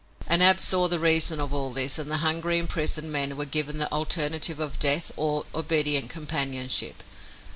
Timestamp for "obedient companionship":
5.53-7.03